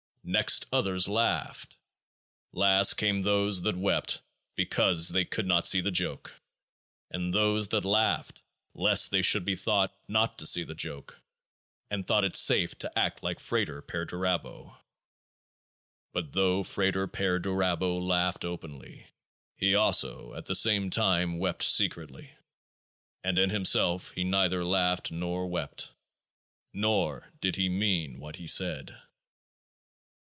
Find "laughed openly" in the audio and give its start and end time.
17.97-19.07